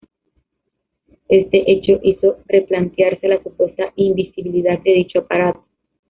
[1.29, 5.63] Este hecho hizo replantearse la supuesta invisibilidad de dicho aparato.